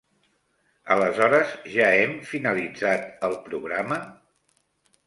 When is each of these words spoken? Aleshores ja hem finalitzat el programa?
Aleshores 0.95 1.53
ja 1.75 1.91
hem 1.99 2.17
finalitzat 2.33 3.09
el 3.31 3.39
programa? 3.47 4.03